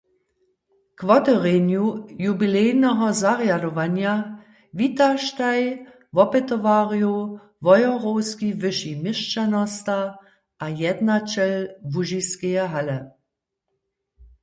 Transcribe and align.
K 0.99 1.01
wotewrjenju 1.09 1.85
jubilejneho 2.25 3.07
zarjadowanja 3.21 4.13
witaštaj 4.79 5.61
wopytowarjow 6.15 7.17
Wojerowski 7.65 8.49
wyši 8.61 8.91
měšćanosta 9.03 9.99
a 10.63 10.65
jednaćel 10.81 11.53
Łužiskeje 11.93 12.63
hale. 12.73 12.97